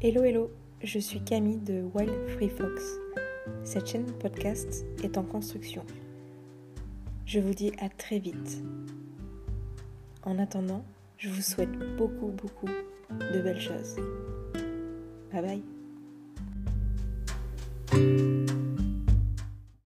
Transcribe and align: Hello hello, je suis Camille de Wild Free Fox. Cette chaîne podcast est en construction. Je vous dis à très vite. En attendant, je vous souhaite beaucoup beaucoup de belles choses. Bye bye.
Hello 0.00 0.22
hello, 0.22 0.48
je 0.80 1.00
suis 1.00 1.20
Camille 1.24 1.58
de 1.58 1.82
Wild 1.92 2.28
Free 2.28 2.48
Fox. 2.48 2.84
Cette 3.64 3.88
chaîne 3.88 4.06
podcast 4.20 4.86
est 5.02 5.18
en 5.18 5.24
construction. 5.24 5.84
Je 7.26 7.40
vous 7.40 7.52
dis 7.52 7.72
à 7.80 7.88
très 7.88 8.20
vite. 8.20 8.62
En 10.22 10.38
attendant, 10.38 10.84
je 11.16 11.28
vous 11.28 11.42
souhaite 11.42 11.72
beaucoup 11.96 12.28
beaucoup 12.28 12.68
de 13.10 13.40
belles 13.40 13.60
choses. 13.60 13.96
Bye 15.32 15.62
bye. 17.90 18.37